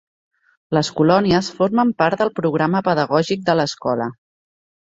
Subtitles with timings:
[0.77, 4.13] Les colònies formen part del programa pedagògic de l'escola.